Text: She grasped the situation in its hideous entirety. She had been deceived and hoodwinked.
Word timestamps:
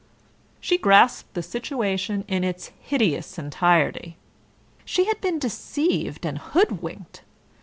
She 0.59 0.79
grasped 0.79 1.35
the 1.35 1.43
situation 1.43 2.25
in 2.27 2.43
its 2.43 2.71
hideous 2.81 3.37
entirety. 3.37 4.17
She 4.83 5.05
had 5.05 5.21
been 5.21 5.37
deceived 5.37 6.25
and 6.25 6.39
hoodwinked. 6.39 7.21